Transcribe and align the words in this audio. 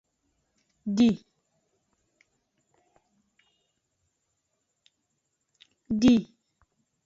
Di. 0.97 1.09